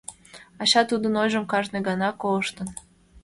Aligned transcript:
Ача 0.61 0.81
тудын 0.89 1.13
ойжым 1.21 1.45
кажне 1.51 1.79
гана 1.87 2.09
колыштын. 2.21 2.67